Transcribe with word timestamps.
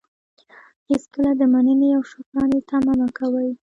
هېڅکله 0.89 1.31
د 1.39 1.41
منني 1.53 1.89
او 1.97 2.01
شکرانې 2.11 2.59
طمعه 2.69 2.93
مه 2.99 3.07
کوئ! 3.17 3.49